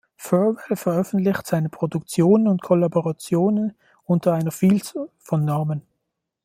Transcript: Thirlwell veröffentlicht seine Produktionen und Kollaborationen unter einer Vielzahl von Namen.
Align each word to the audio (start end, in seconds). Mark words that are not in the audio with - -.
Thirlwell 0.17 0.75
veröffentlicht 0.77 1.45
seine 1.45 1.69
Produktionen 1.69 2.47
und 2.47 2.63
Kollaborationen 2.63 3.75
unter 4.03 4.33
einer 4.33 4.49
Vielzahl 4.49 5.09
von 5.19 5.45
Namen. 5.45 5.83